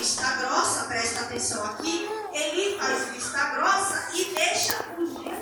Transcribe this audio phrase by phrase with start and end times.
[0.00, 5.38] vista grossa, presta atenção aqui, ele faz vista grossa e deixa os dias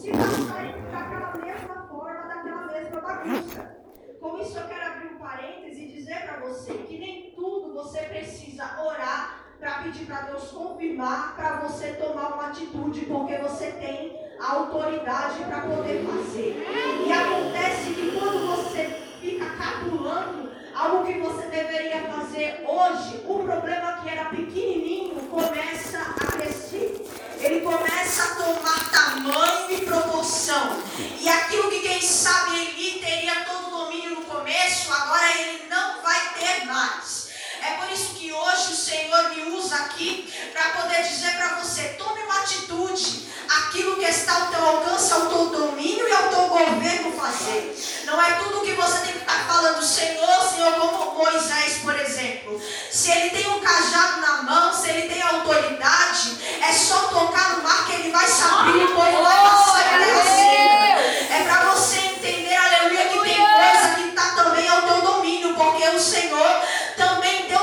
[0.00, 3.76] se passarem daquela mesma forma, daquela mesma bagunça.
[4.18, 7.98] Com isso eu quero abrir um parêntese e dizer para você que nem tudo você
[8.04, 14.18] precisa orar para pedir para Deus confirmar, para você tomar uma atitude, porque você tem
[14.40, 16.66] a autoridade para poder fazer.
[17.06, 18.84] E acontece que quando você
[19.20, 20.49] fica capulando
[20.80, 27.06] algo que você deveria fazer hoje, o problema que era pequenininho começa a crescer.
[27.38, 30.78] Ele começa a tomar tamanho e proporção.
[31.20, 36.02] E aquilo que quem sabe ele teria todo o domínio no começo, agora ele não
[36.02, 37.29] vai ter mais.
[37.62, 41.94] É por isso que hoje o Senhor me usa aqui para poder dizer para você:
[41.98, 43.30] tome uma atitude.
[43.50, 47.76] Aquilo que está ao teu alcance, ao teu domínio e ao teu governo fazer.
[48.04, 51.98] Não é tudo que você tem que estar tá falando, Senhor, Senhor, como Moisés, por
[51.98, 52.60] exemplo.
[52.90, 57.62] Se ele tem um cajado na mão, se ele tem autoridade, é só tocar no
[57.62, 61.98] mar que ele vai se abrir o povo vai passar e terra É para você
[61.98, 66.62] entender, aleluia, que tem coisa que está também ao teu domínio, porque o Senhor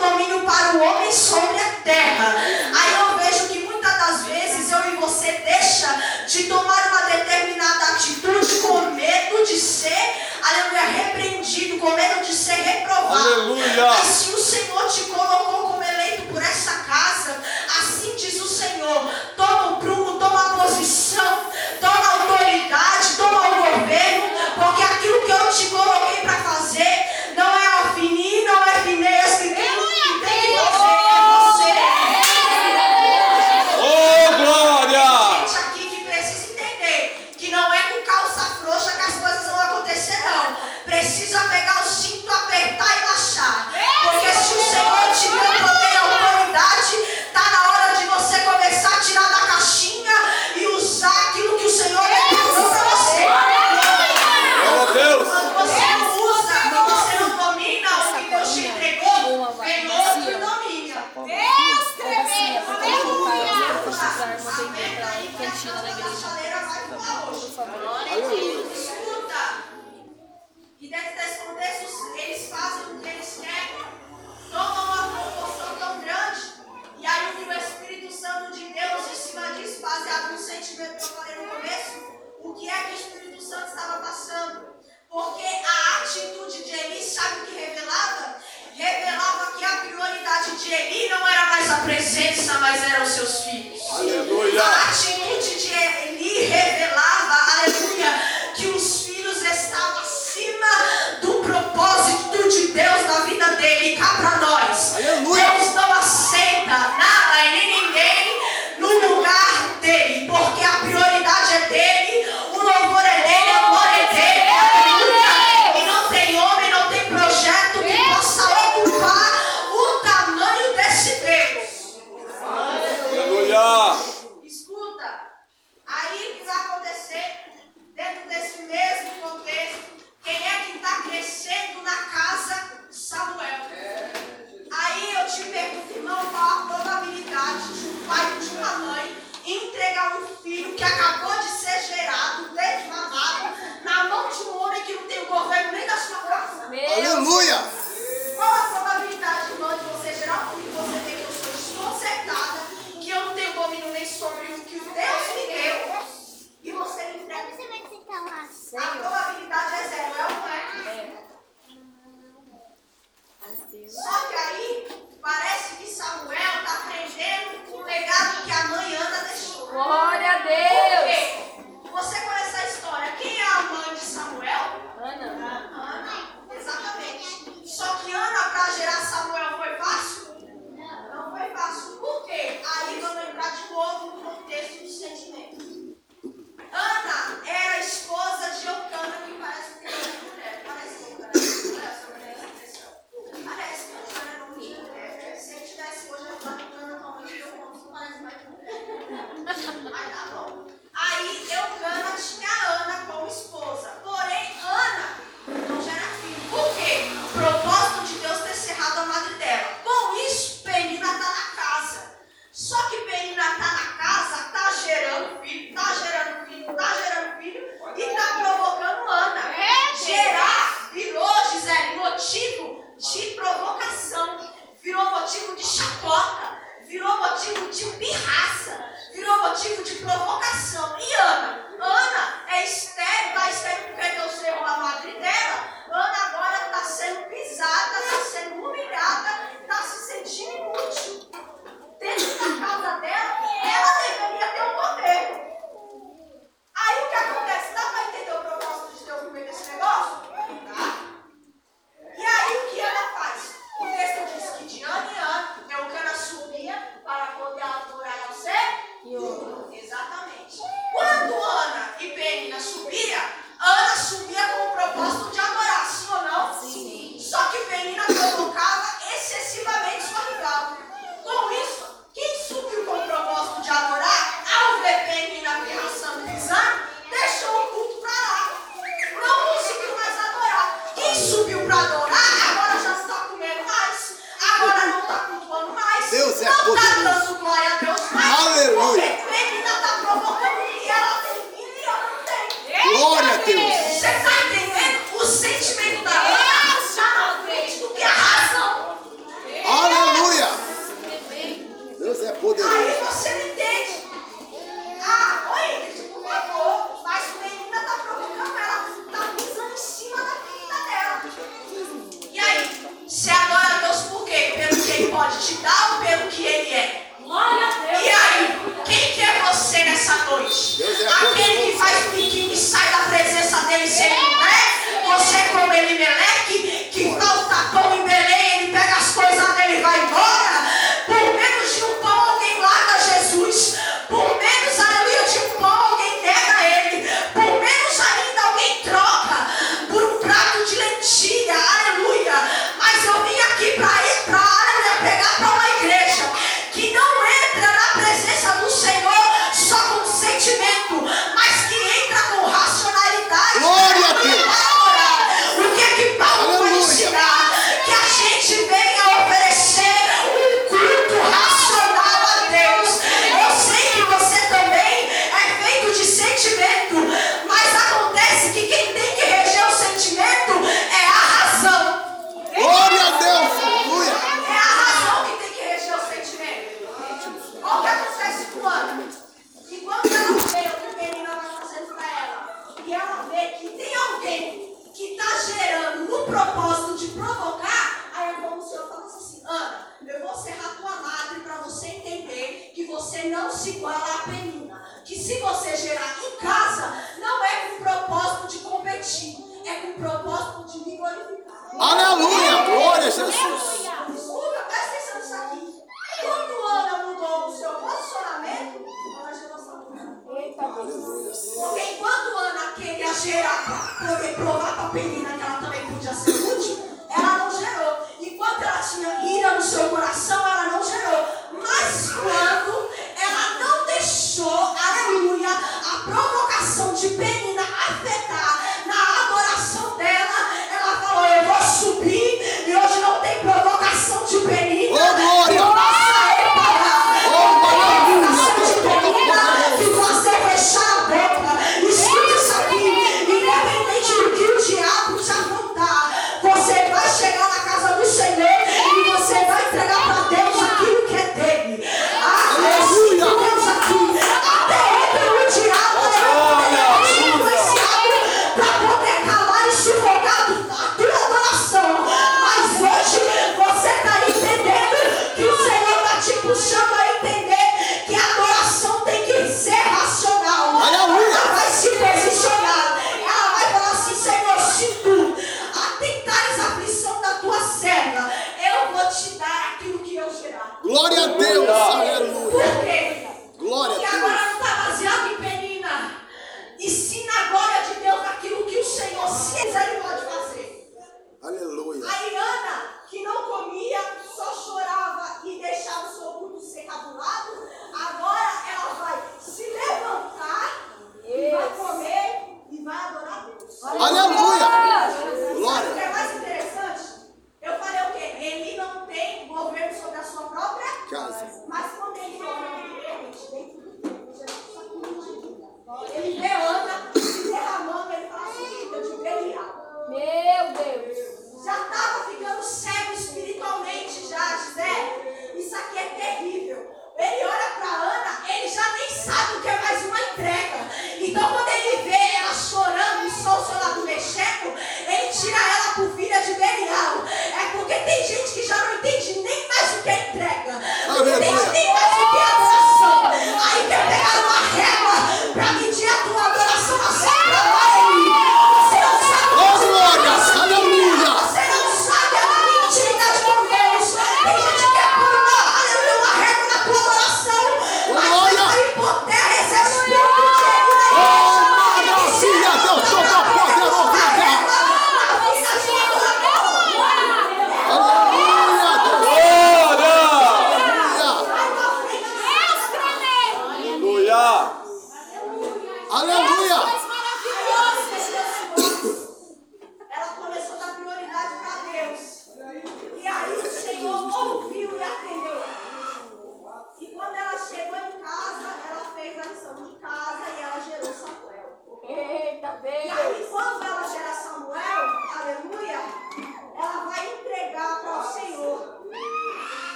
[0.00, 2.34] domínio para o homem sobre a terra.
[2.36, 5.94] Aí eu vejo que muitas das vezes eu e você deixa
[6.26, 12.54] de tomar uma determinada atitude com medo de ser, aleluia, repreendido, com medo de ser
[12.54, 13.18] reprovado.
[13.18, 13.86] Aleluia.
[13.86, 17.36] Mas se o Senhor te colocou como eleito por essa casa,
[17.78, 23.54] assim diz o Senhor, toma o prumo, toma a posição, toma a autoridade, toma o
[23.54, 26.59] governo, porque aquilo que eu te coloquei para fazer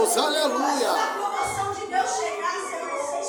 [0.00, 0.92] Deus, aleluia.
[0.92, 3.20] a promoção de Deus você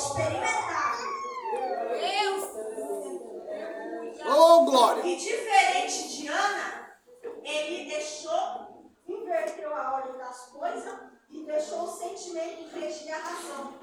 [4.34, 5.04] Oh, glória.
[5.04, 6.96] E diferente de Ana,
[7.44, 13.18] ele deixou, inverteu a ordem das coisas e deixou o sentimento em vez de a
[13.18, 13.74] razão.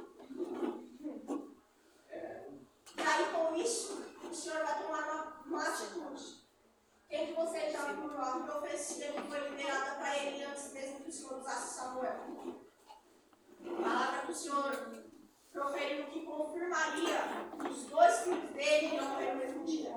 [2.97, 6.39] E aí, com isso, o Senhor vai tomar uma, atitude.
[7.07, 11.09] Quem de vocês já viu a profecia que foi liberada para ele antes mesmo que
[11.09, 12.68] o Senhor usasse Samuel?
[13.63, 14.93] palavra do Senhor
[15.51, 19.95] proferindo que confirmaria que os dois filhos dele não eram o mesmo dia.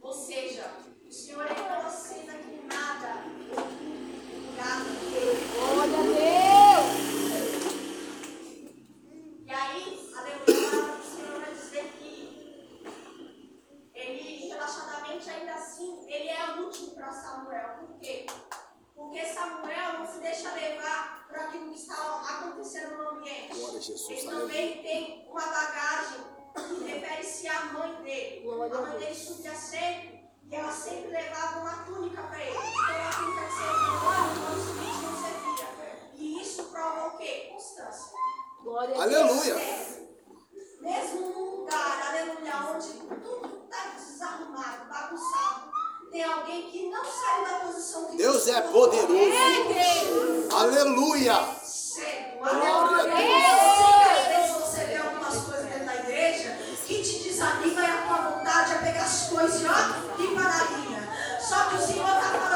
[0.00, 0.70] Ou seja,
[1.06, 3.24] o Senhor é tão assim acena que nada
[4.56, 4.84] nada.
[5.54, 6.88] Glória a Deus!
[9.46, 12.12] E aí, a declaração do Senhor vai dizer que
[13.94, 17.68] ele, relaxadamente ainda assim, ele é útil para Samuel.
[17.80, 18.26] Por quê?
[18.94, 23.54] Porque Samuel não se deixa levar por aquilo que está acontecendo no ambiente.
[23.58, 24.08] Glória a Jesus.
[24.10, 26.20] Ele também tem uma bagagem
[26.54, 28.48] que refere-se à mãe dele.
[28.48, 32.56] A mãe dele subia sempre e ela sempre levava uma túnica para ele.
[32.56, 35.14] Então ela tenta servir no não.
[36.14, 37.48] E isso prova o quê?
[37.52, 38.12] Constância.
[38.62, 39.56] Glória Aleluia.
[40.80, 45.83] Mesmo num lugar, aleluia, onde tudo está desarrumado, bagunçado
[46.14, 49.14] tem alguém que não saiu da posição de Deus Deus é poderoso.
[49.14, 50.54] É Deus.
[50.54, 51.48] Aleluia.
[52.38, 54.62] Glória a Deus.
[54.62, 58.78] Você vê algumas coisas dentro da igreja que te desanima e a tua vontade a
[58.78, 61.00] pegar as coisas e ó, e linha.
[61.00, 61.40] Né?
[61.40, 62.53] Só que o Senhor está falando.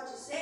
[0.00, 0.39] what say.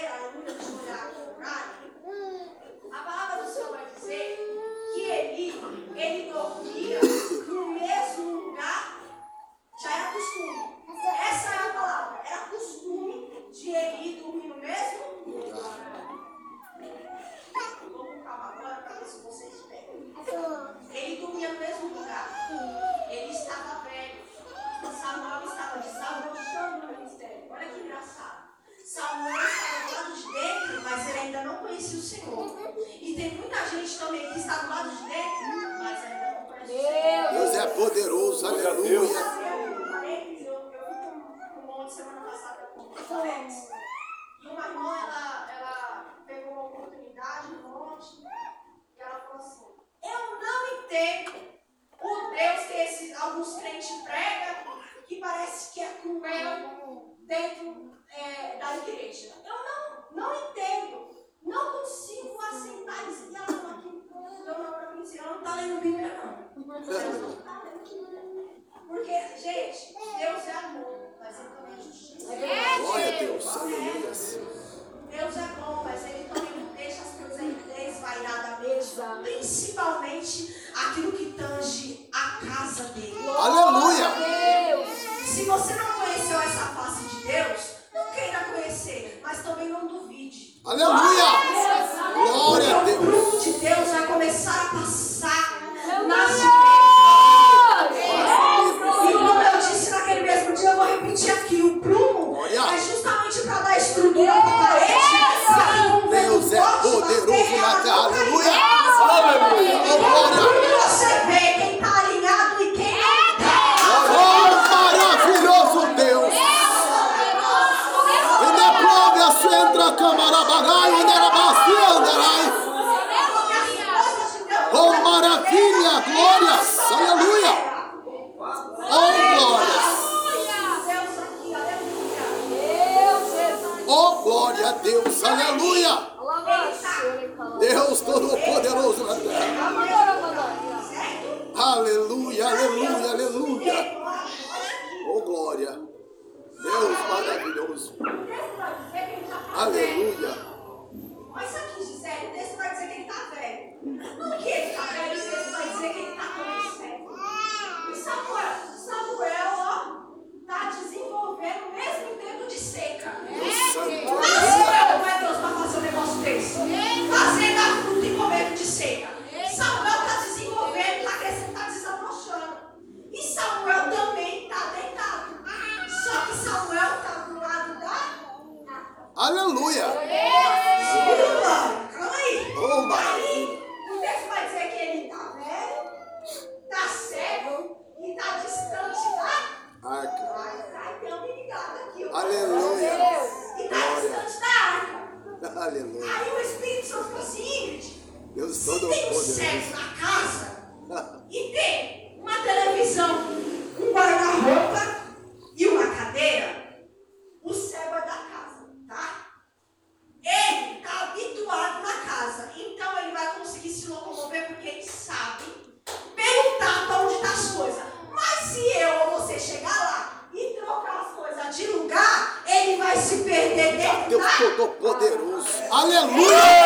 [225.79, 226.58] 王亮如意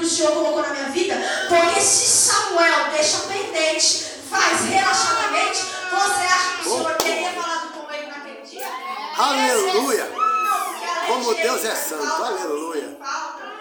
[0.00, 1.14] que o Senhor colocou na minha vida,
[1.46, 5.58] porque se Samuel deixa pendente, faz relaxadamente,
[5.90, 8.66] você acha que o Senhor teria falado com ele naquele dia?
[9.18, 10.10] Aleluia!
[11.06, 12.96] Como Deus é santo, aleluia!
[12.98, 13.04] É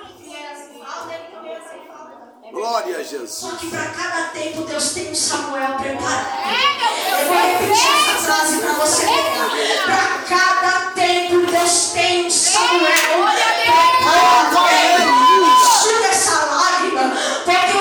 [0.05, 2.51] assim, é assim, é assim.
[2.53, 3.31] Glória a Jesus.
[3.31, 6.27] Só que para cada tempo Deus tem um Samuel preparado.
[7.19, 9.05] Eu vou repetir essa frase para você.
[9.85, 15.18] Para cada tempo Deus tem um Samuel preparado
[17.45, 17.78] porque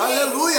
[0.00, 0.49] aleluia.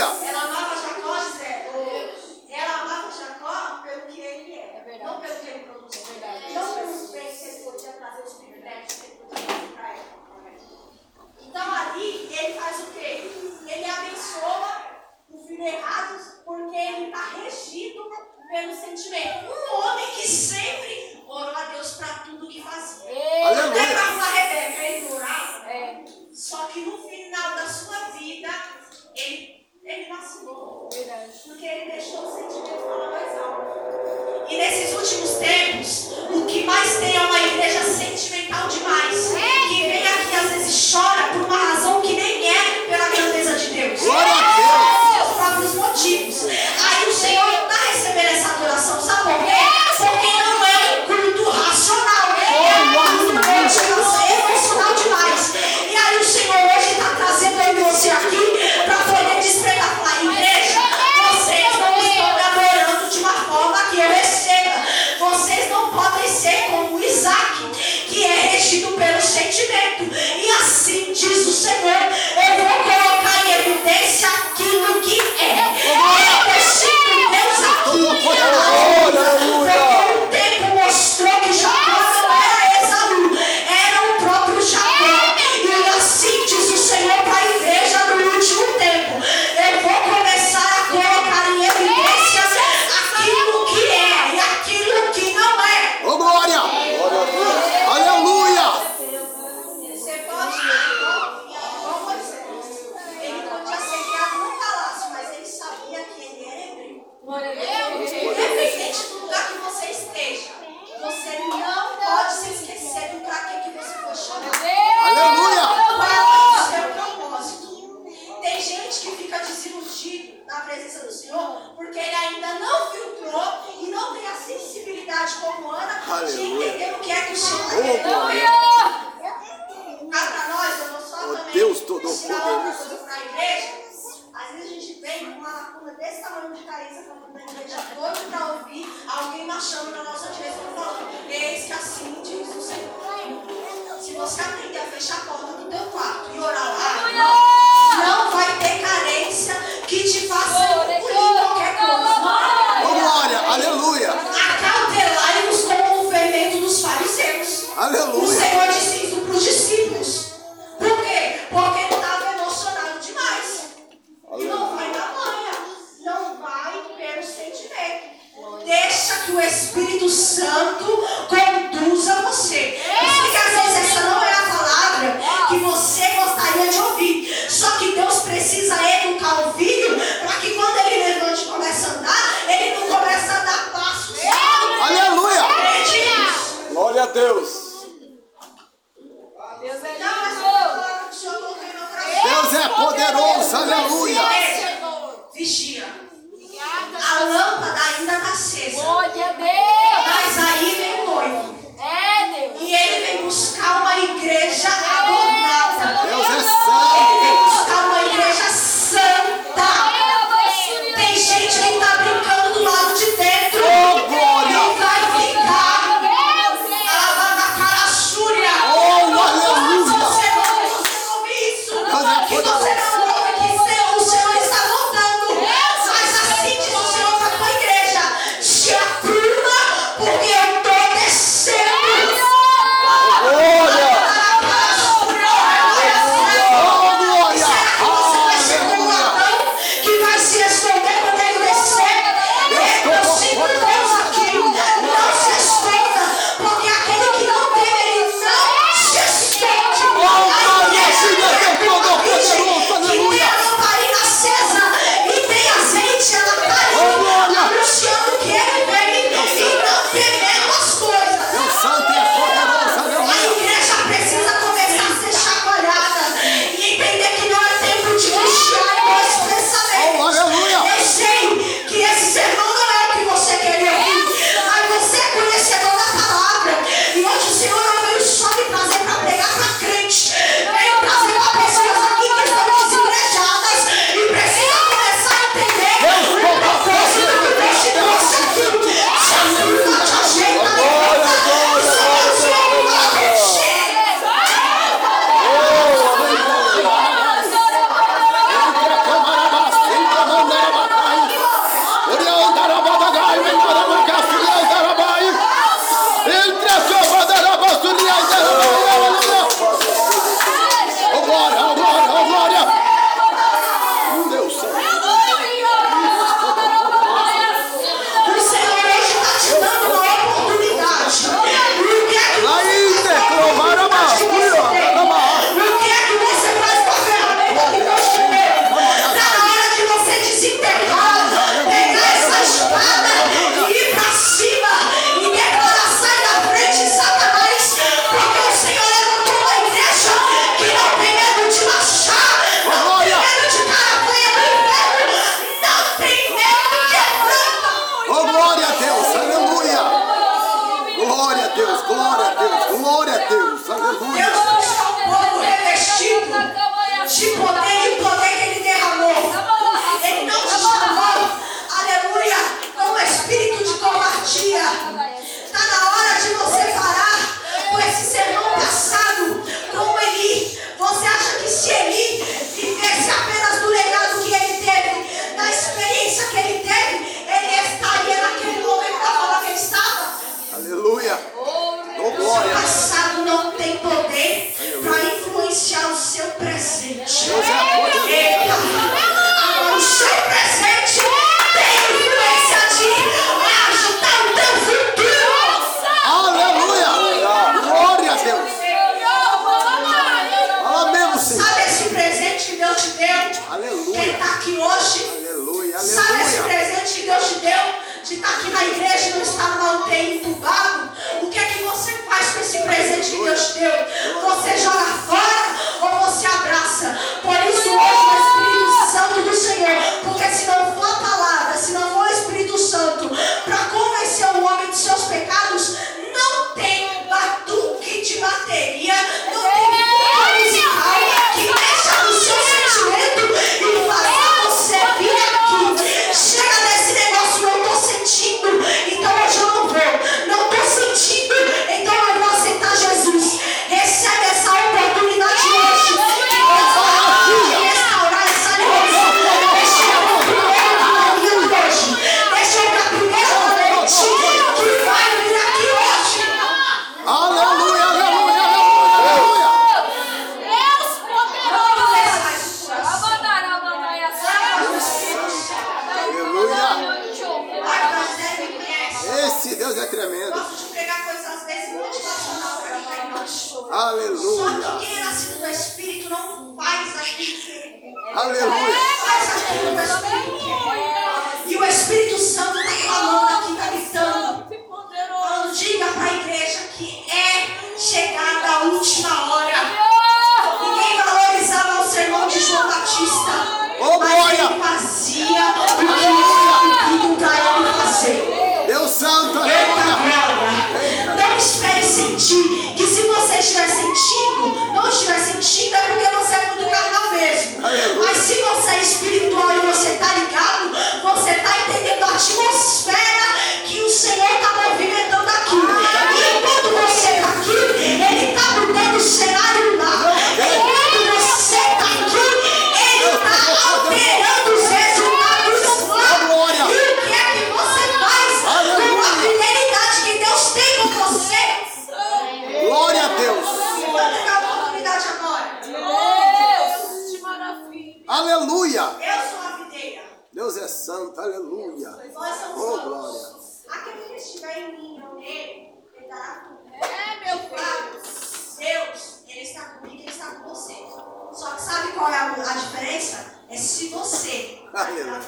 [554.54, 555.00] Aleluia.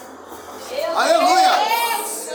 [0.95, 1.51] Aleluia.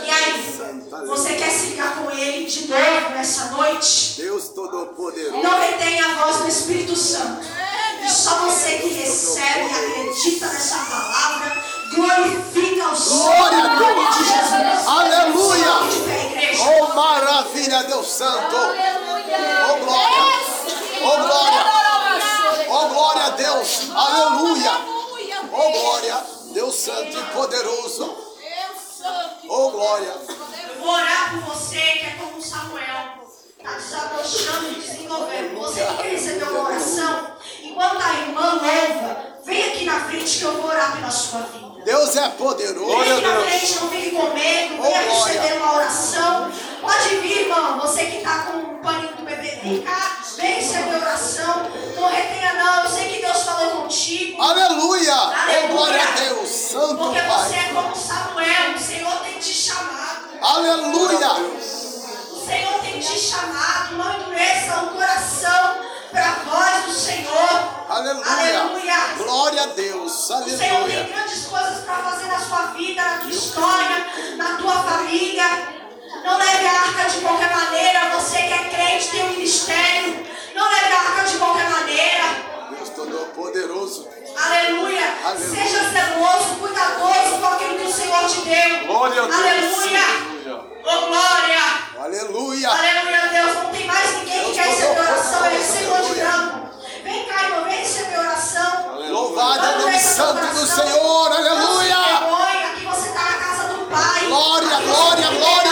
[0.02, 4.22] E aí, Santa você quer se ligar com Ele de novo nessa noite?
[4.22, 5.42] Deus Todo-Poderoso.
[5.42, 7.46] Não retém a voz do Espírito Santo.
[8.02, 14.86] E só você que recebe e acredita nessa palavra, glorifica o Senhor em a Deus!
[14.86, 15.72] Aleluia.
[16.60, 18.56] Oh, maravilha, Deus Santo.
[18.56, 19.66] Aleluia.
[19.68, 20.40] Oh, glória.
[21.02, 21.66] Oh, glória.
[22.68, 23.90] Oh, glória a Deus.
[23.94, 24.72] Aleluia.
[25.52, 26.39] Oh, glória.
[26.52, 28.04] Deus Santo e Poderoso.
[28.06, 29.46] Deus Santo.
[29.48, 30.12] Oh, glória.
[30.80, 33.20] Vou orar por você que é como Samuel.
[33.56, 35.60] Está desabrochando e desenvolvendo.
[35.60, 40.52] Você que recebeu uma oração, enquanto a irmã leva, vem aqui na frente que eu
[40.54, 41.69] vou orar pela sua vida.
[41.84, 42.86] Deus é poderoso.
[42.86, 46.52] Glória Frente, Não fique com medo, venha oh, receber uma oração.
[46.80, 50.54] Pode vir, irmão, você que está com o um paninho do bebê, vem cá, vem
[50.54, 51.70] receber oração.
[51.96, 52.84] Não retenha, não.
[52.84, 54.40] Eu sei que Deus falou contigo.
[54.40, 55.14] Aleluia!
[55.14, 55.68] Aleluia.
[55.68, 57.28] Glória a Deus, Santo Porque Pai.
[57.28, 60.28] você é como Samuel, o Senhor tem te chamado.
[60.40, 61.89] Aleluia!
[62.50, 63.94] Senhor tem te chamado.
[63.96, 65.76] Não endureça o é coração
[66.10, 67.84] para a voz do Senhor.
[67.88, 68.26] Aleluia.
[68.26, 68.96] Aleluia.
[69.18, 70.30] Glória a Deus.
[70.32, 70.54] Aleluia.
[70.54, 74.82] O Senhor tem grandes coisas para fazer na sua vida, na tua história, na tua
[74.82, 75.46] família.
[76.24, 78.10] Não leve a arca de qualquer maneira.
[78.16, 80.26] Você que é crente tem um ministério.
[80.52, 82.24] Não leve a arca de qualquer maneira.
[82.72, 84.08] Deus Todo-Poderoso.
[84.36, 85.02] Aleluia.
[85.24, 85.54] Aleluia.
[85.54, 88.86] Seja zeloso, cuidadoso com aquilo que o Senhor te deu.
[88.88, 89.38] Glória a Deus.
[89.38, 90.39] Aleluia.
[90.82, 91.60] Ô glória!
[92.02, 92.68] Aleluia!
[92.70, 93.54] Aleluia, Deus!
[93.54, 96.14] Não tem mais ninguém que quer receber oração, eu recebo hoje.
[97.04, 98.96] Vem cá, irmão, vem receber oração.
[99.10, 101.96] Louvado é o nome santo do Senhor, aleluia!
[101.96, 104.26] Que vergonha, aqui você está na casa do Pai.
[104.26, 105.69] Glória, glória, glória!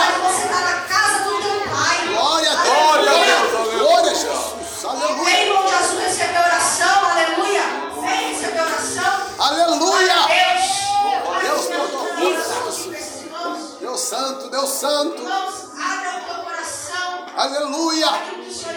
[17.39, 18.09] Aleluia.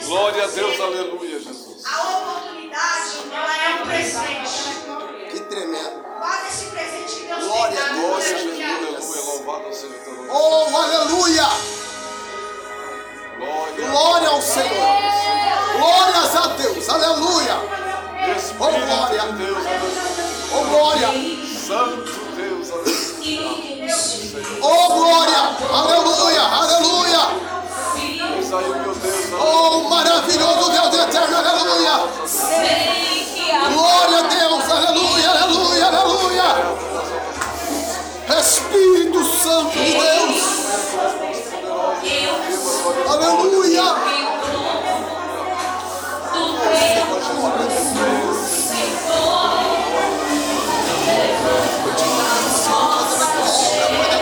[0.05, 1.83] Glória a Deus, aleluia, Jesus.
[1.85, 4.61] A oportunidade, ela é um presente.
[5.31, 6.01] Que tremendo.
[6.19, 8.01] Guarda esse presente que Deus Glória, tem dado.
[8.01, 9.21] Glória a Jesus, Aleluia.
[9.25, 10.29] Louvado seja o teu nome.
[10.31, 11.47] Oh, aleluia.
[13.37, 13.89] Glória.
[13.89, 15.11] Glória ao Senhor.
[15.77, 17.81] Glórias a Deus, aleluia.
[18.59, 19.23] Oh, glória.
[20.53, 21.07] Oh, glória.
[21.67, 23.95] Santo Deus, aleluia.
[24.61, 25.41] Oh, glória.
[25.71, 27.00] Aleluia, aleluia.
[28.53, 32.03] Oh, maravilhoso Deus eterno, aleluia.
[33.69, 36.43] Glória a Deus, aleluia, aleluia, aleluia.
[38.37, 40.43] Espírito Santo de Deus,
[43.07, 43.95] aleluia.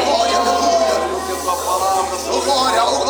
[0.06, 0.40] Glória,
[2.32, 3.09] Oh, glória,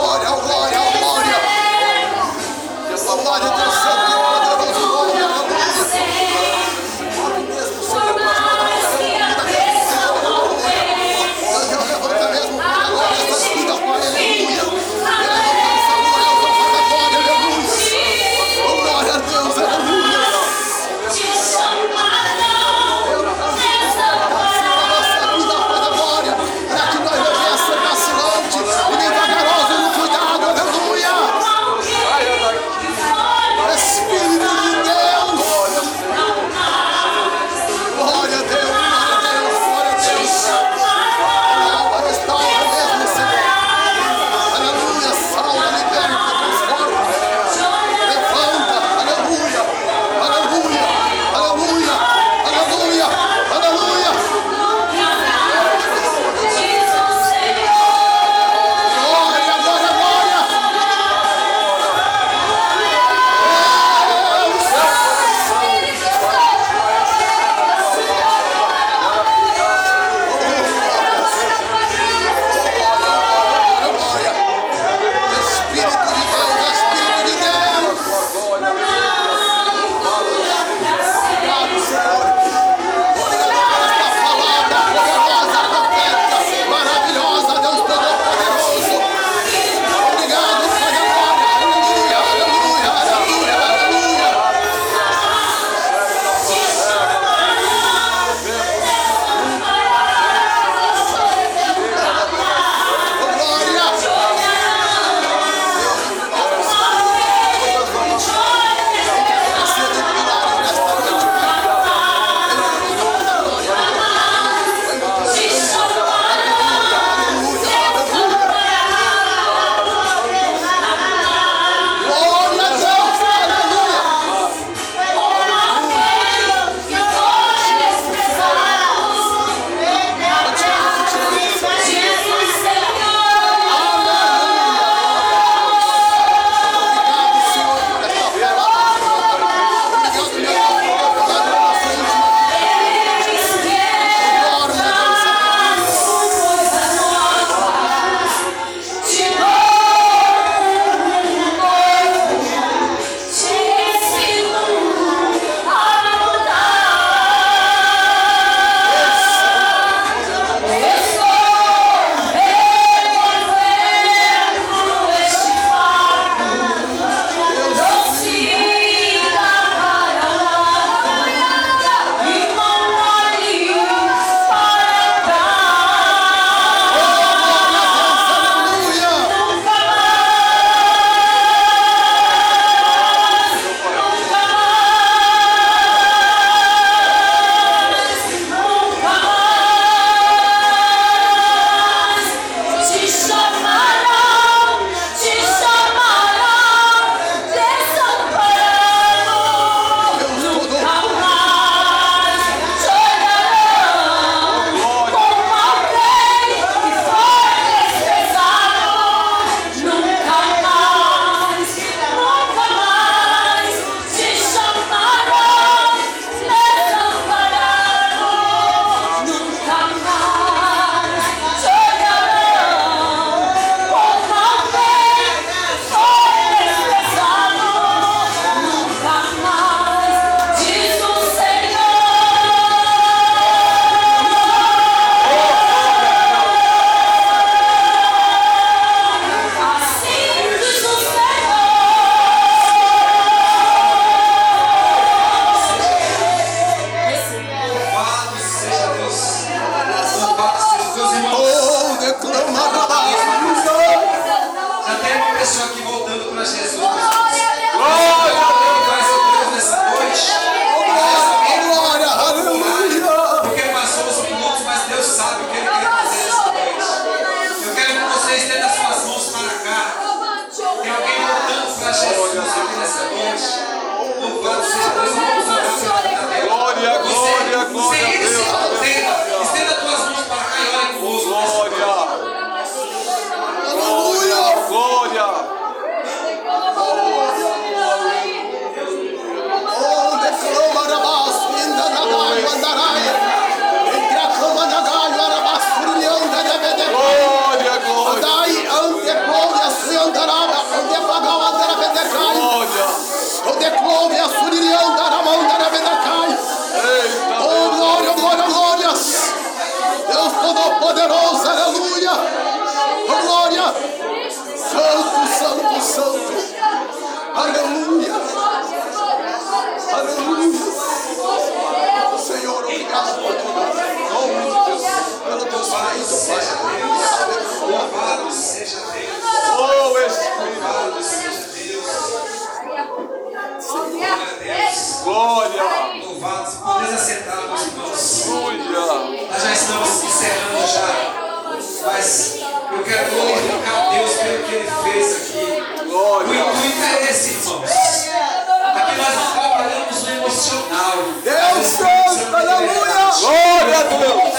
[342.10, 345.93] Eu quero glorificar a Deus pelo que Ele fez aqui.
[345.93, 346.24] O
[346.66, 347.70] interesse, irmãos.
[347.70, 350.97] Aqui nós não trabalhamos no emocional.
[351.24, 353.14] Deus, Deus, aleluia!
[353.20, 354.34] Glória a Deus!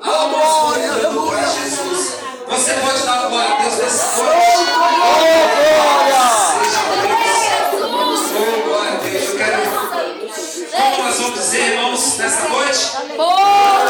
[0.00, 1.54] Glória a Deus!
[1.54, 2.16] Jesus.
[2.48, 4.64] Você pode dar glória a Deus nessa noite.
[4.74, 5.36] Glória!
[5.66, 6.40] Glória a
[7.92, 8.20] Deus!
[9.22, 9.60] Eu quero.
[10.70, 12.90] Como nós vamos dizer, irmãos, nessa noite?
[13.16, 13.85] Glória!